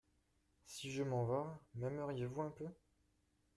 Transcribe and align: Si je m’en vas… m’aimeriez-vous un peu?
Si 0.65 0.89
je 0.91 1.03
m’en 1.03 1.25
vas… 1.25 1.61
m’aimeriez-vous 1.75 2.41
un 2.41 2.49
peu? 2.49 2.65